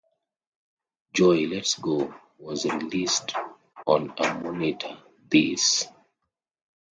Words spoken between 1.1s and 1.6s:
"Joey,